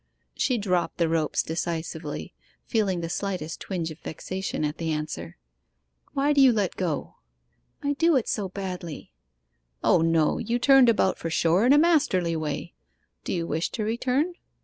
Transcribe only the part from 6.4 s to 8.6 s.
you let go?' 'I do it so